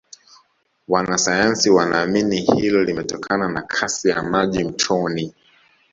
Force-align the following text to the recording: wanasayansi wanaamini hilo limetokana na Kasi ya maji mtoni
wanasayansi 0.87 1.69
wanaamini 1.69 2.41
hilo 2.41 2.83
limetokana 2.83 3.47
na 3.49 3.61
Kasi 3.61 4.09
ya 4.09 4.23
maji 4.23 4.63
mtoni 4.63 5.33